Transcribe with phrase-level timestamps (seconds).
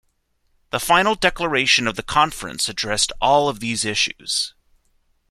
[0.71, 4.55] The Final Declaration of the conference addressed all of these issues.